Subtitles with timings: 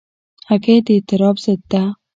[0.49, 1.83] هګۍ د اضطراب ضد ده.